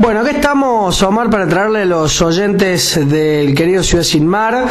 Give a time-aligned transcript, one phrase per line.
[0.00, 4.64] Bueno, aquí estamos, Omar, para traerle a los oyentes del querido Ciudad Sin Mar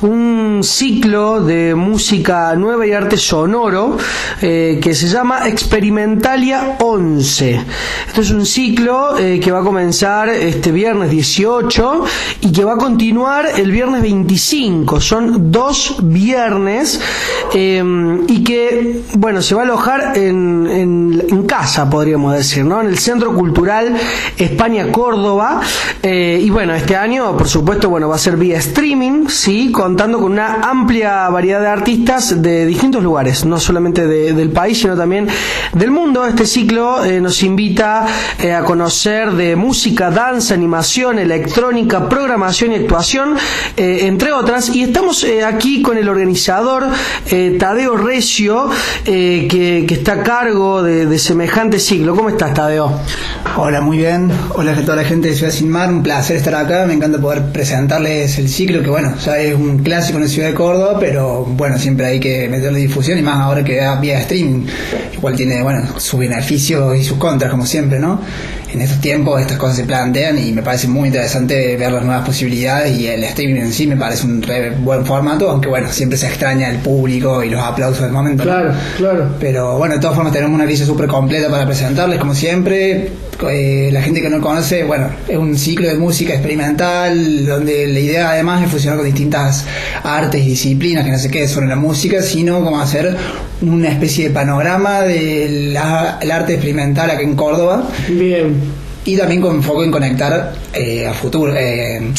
[0.00, 3.98] un ciclo de música nueva y arte sonoro
[4.40, 7.60] eh, que se llama Experimentalia 11.
[8.08, 12.04] Esto es un ciclo eh, que va a comenzar este viernes 18
[12.40, 14.98] y que va a continuar el viernes 25.
[14.98, 16.98] Son dos viernes
[17.52, 17.84] eh,
[18.28, 20.66] y que, bueno, se va a alojar en,
[21.28, 22.80] en, casa, podríamos decir, ¿no?
[22.80, 23.96] En el Centro Cultural
[24.92, 25.60] Córdoba.
[26.02, 30.18] Eh, y bueno, este año, por supuesto, bueno, va a ser vía streaming, sí, contando
[30.18, 34.96] con una amplia variedad de artistas de distintos lugares, no solamente de, del país, sino
[34.96, 35.28] también
[35.72, 36.24] del mundo.
[36.24, 38.06] Este ciclo eh, nos invita
[38.38, 43.36] eh, a conocer de música, danza, animación, electrónica, programación y actuación,
[43.76, 44.74] eh, entre otras.
[44.74, 46.86] Y estamos aquí con el organizador
[47.58, 48.70] Tadeo Recio,
[49.04, 52.14] que, que está a cargo de, de semejante ciclo.
[52.14, 52.92] ¿Cómo estás, Tadeo?
[53.56, 54.30] Hola, muy bien.
[54.52, 56.84] Hola a toda la gente de Ciudad Sin Mar, un placer estar acá.
[56.84, 60.48] Me encanta poder presentarles el ciclo, que bueno, ya es un clásico en la ciudad
[60.48, 64.18] de Córdoba, pero bueno, siempre hay que meterle difusión y más ahora que da vía
[64.20, 64.66] streaming,
[65.14, 68.20] igual tiene, bueno, sus beneficios y sus contras, como siempre, ¿no?
[68.72, 72.24] En estos tiempos estas cosas se plantean y me parece muy interesante ver las nuevas
[72.24, 76.16] posibilidades y el streaming en sí me parece un re buen formato, aunque bueno, siempre
[76.16, 78.44] se extraña el público y los aplausos del momento.
[78.44, 78.50] ¿no?
[78.50, 79.36] Claro, claro.
[79.40, 83.10] Pero bueno, de todas formas tenemos una lista súper completa para presentarles, como siempre.
[83.48, 87.98] Eh, la gente que no conoce, bueno, es un ciclo de música experimental, donde la
[87.98, 89.64] idea además es fusionar con distintas
[90.02, 93.16] artes y disciplinas, que no se quede solo en la música, sino como hacer
[93.62, 97.88] una especie de panorama del arte experimental aquí en Córdoba.
[98.08, 98.59] Bien.
[99.04, 101.54] Y también con foco en conectar eh, a futuro.
[101.56, 102.12] Eh,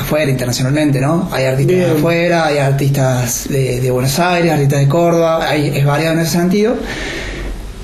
[0.00, 1.28] afuera internacionalmente, ¿no?
[1.30, 1.90] Hay artistas Bien.
[1.90, 6.20] de afuera, hay artistas de, de Buenos Aires, artistas de Córdoba, hay, es variado en
[6.20, 6.76] ese sentido.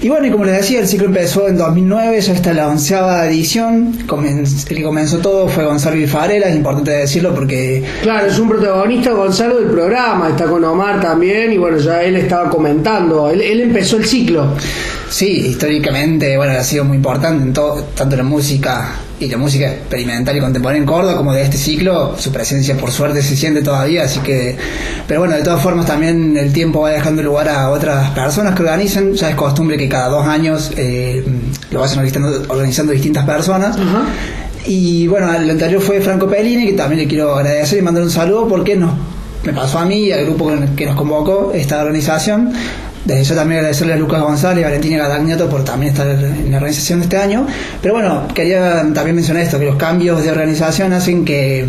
[0.02, 3.26] Y bueno, y como les decía, el ciclo empezó en 2009, ya está la onceava
[3.26, 3.96] edición.
[4.68, 9.12] El que comenzó todo fue Gonzalo Bifarela, es importante decirlo porque Claro, es un protagonista
[9.12, 13.60] Gonzalo del programa, está con Omar también y bueno, ya él estaba comentando, él, él
[13.60, 14.48] empezó el ciclo.
[15.08, 19.72] Sí, históricamente, bueno, ha sido muy importante en todo, tanto la música y la música
[19.72, 23.62] experimental y contemporánea en Córdoba como de este ciclo, su presencia por suerte se siente
[23.62, 24.56] todavía, así que,
[25.08, 28.62] pero bueno, de todas formas también el tiempo va dejando lugar a otras personas que
[28.62, 31.24] organizan, ya es costumbre que cada dos años eh,
[31.70, 33.76] lo vayan organizando, organizando distintas personas.
[34.66, 38.10] Y bueno, el anterior fue Franco Pellini, que también le quiero agradecer y mandar un
[38.10, 38.92] saludo porque nos,
[39.44, 42.52] me pasó a mí y al grupo que nos convocó esta organización.
[43.06, 46.50] Desde yo también agradecerle a Lucas González y a Valentina Gadagnato por también estar en
[46.50, 47.46] la organización de este año.
[47.80, 51.66] Pero bueno, quería también mencionar esto, que los cambios de organización hacen que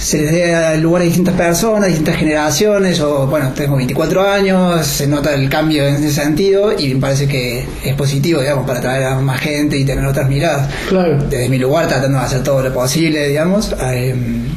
[0.00, 2.96] se les dé lugar a distintas personas, distintas generaciones.
[2.98, 7.28] Yo, bueno, tengo 24 años, se nota el cambio en ese sentido y me parece
[7.28, 11.18] que es positivo, digamos, para atraer a más gente y tener otras miradas Claro.
[11.28, 14.14] desde mi lugar tratando de hacer todo lo posible, digamos, eh,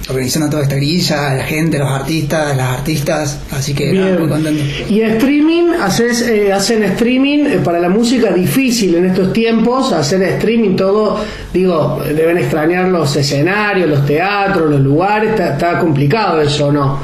[0.10, 4.64] organizando toda esta grilla, la gente, los artistas, las artistas, así que nada, muy contento.
[4.90, 10.24] Y streaming, haces, eh, hacen streaming eh, para la música difícil en estos tiempos, hacer
[10.24, 11.20] streaming todo,
[11.54, 17.00] digo, deben extrañar los escenarios, los teatros, los lugares, está, está complicado eso, ¿no?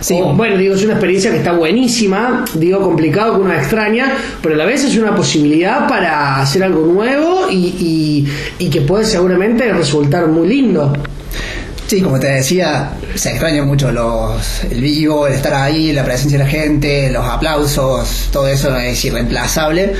[0.00, 0.18] Sí.
[0.22, 4.54] O, bueno, digo, es una experiencia que está buenísima, digo, complicado que uno extraña, pero
[4.54, 8.26] a la vez es una posibilidad para hacer algo nuevo y,
[8.58, 10.92] y, y que puede seguramente resultar muy lindo.
[11.86, 16.38] Sí, como te decía, se extraña mucho los, el vivo, el estar ahí, la presencia
[16.38, 19.92] de la gente, los aplausos, todo eso es irreemplazable.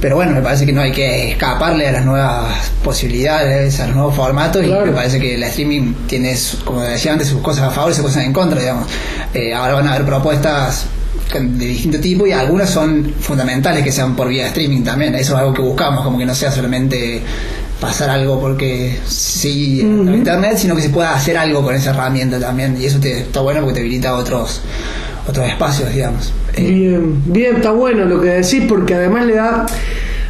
[0.00, 3.96] Pero bueno, me parece que no hay que escaparle a las nuevas posibilidades, a los
[3.96, 4.86] nuevos formatos Claro.
[4.86, 7.90] y me parece que el streaming tiene, su- como decía antes, sus cosas a favor
[7.90, 8.86] y sus cosas en contra, digamos.
[9.34, 10.86] Eh, ahora van a haber propuestas
[11.32, 15.14] de distinto tipo y algunas son fundamentales que sean por vía streaming también.
[15.16, 17.20] Eso es algo que buscamos, como que no sea solamente
[17.80, 22.40] pasar algo porque sí en internet, sino que se pueda hacer algo con esa herramienta
[22.40, 24.62] también y eso te, está bueno porque te habilita otros
[25.28, 26.32] otros espacios, digamos.
[26.54, 29.66] Eh, Bien, bien, está bueno lo que decís porque además le da,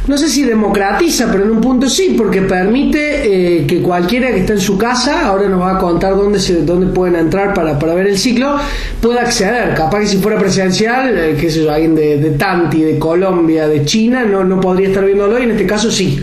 [0.07, 4.39] no sé si democratiza, pero en un punto sí, porque permite eh, que cualquiera que
[4.39, 7.77] está en su casa, ahora nos va a contar dónde se, dónde pueden entrar para,
[7.79, 8.57] para ver el ciclo,
[9.01, 9.73] pueda acceder.
[9.75, 13.67] Capaz que si fuera presencial, eh, qué sé yo, alguien de, de Tanti, de Colombia,
[13.67, 16.19] de China, no, no podría estar viéndolo y en este caso sí.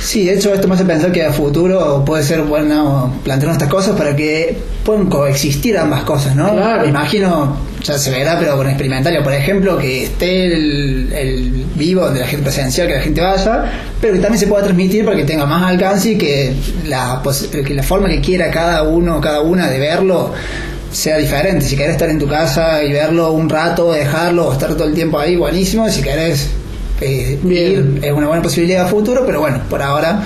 [0.00, 3.68] Sí, de hecho esto me hace pensar que a futuro puede ser bueno plantear estas
[3.68, 6.52] cosas para que puedan coexistir ambas cosas, ¿no?
[6.52, 6.82] Claro.
[6.82, 12.08] Me imagino, ya se verá, pero con experimentario, por ejemplo, que esté el, el vivo
[12.10, 13.64] de la gente presencial, que la gente vaya,
[14.00, 16.54] pero que también se pueda transmitir para que tenga más alcance y que
[16.86, 17.20] la,
[17.66, 20.32] que la forma que quiera cada uno, cada una de verlo
[20.92, 21.64] sea diferente.
[21.64, 24.94] Si querés estar en tu casa y verlo un rato, dejarlo o estar todo el
[24.94, 25.88] tiempo ahí, buenísimo.
[25.90, 26.48] Si querés
[27.00, 30.24] eh, ir, es una buena posibilidad a futuro, pero bueno, por ahora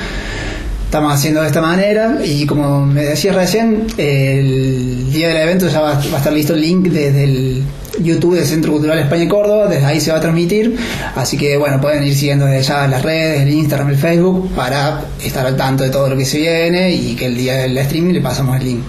[0.85, 2.19] estamos haciendo de esta manera.
[2.25, 6.55] Y como me decías recién, el día del evento ya va, va a estar listo
[6.55, 7.63] el link desde el
[8.01, 10.77] YouTube del Centro Cultural España y Córdoba, desde ahí se va a transmitir,
[11.15, 15.03] así que bueno, pueden ir siguiendo desde ya las redes, el Instagram, el Facebook, para
[15.23, 18.15] estar al tanto de todo lo que se viene y que el día del streaming
[18.15, 18.83] le pasamos el link.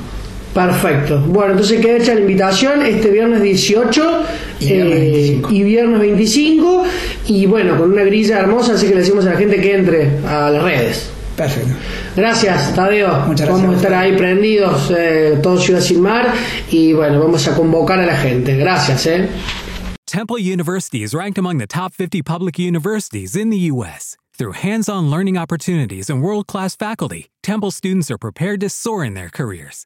[0.53, 1.19] Perfecto.
[1.19, 4.23] Bueno, entonces queda hecha la invitación este viernes 18
[4.59, 5.51] Y viernes eh, 25.
[5.51, 6.83] y viernes 25
[7.27, 10.19] y bueno, con una grilla hermosa, así que le decimos a la gente que entre
[10.27, 11.09] a las redes.
[11.35, 11.73] Perfecto.
[12.15, 13.25] Gracias, Tadeo.
[13.25, 13.49] Muchas gracias.
[13.49, 16.31] Vamos a estar ahí prendidos, eh, todo Ciudad Sin Mar,
[16.69, 18.55] y bueno, vamos a convocar a la gente.
[18.55, 19.27] Gracias, ¿eh?
[20.05, 24.15] Temple University is ranked among the top 50 public universities in the U.S.
[24.37, 29.03] Through hands on learning opportunities and world class faculty, Temple students are prepared to soar
[29.03, 29.85] in their careers.